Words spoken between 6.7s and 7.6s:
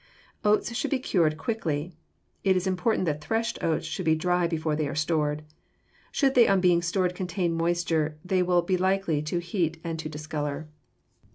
stored still contain